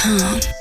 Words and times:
Zscoop.com. 0.00 0.59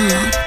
sunlight. 0.00 0.39